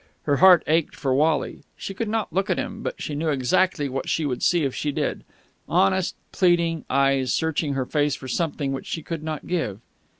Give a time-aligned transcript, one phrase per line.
[0.23, 1.61] Her heart ached for Wally.
[1.77, 4.73] She could not look at him, but she knew exactly what she would see if
[4.73, 5.23] she did
[5.69, 9.79] honest, pleading eyes searching her face for something which she could not give.